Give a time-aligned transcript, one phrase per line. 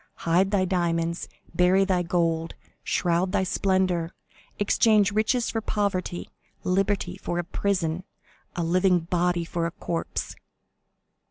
[0.25, 4.09] Hide thy diamonds, bury thy gold, shroud thy splendor,
[4.57, 6.31] exchange riches for poverty,
[6.63, 8.03] liberty for a prison,
[8.55, 10.35] a living body for a corpse!"